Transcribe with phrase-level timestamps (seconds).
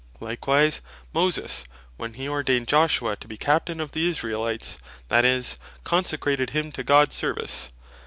[0.19, 0.81] Likewise
[1.13, 1.63] Moses
[1.95, 6.83] when he ordained Joshua to be Captain of the Israelites, that is, consecrated him to
[6.83, 7.83] Gods service, (Numb.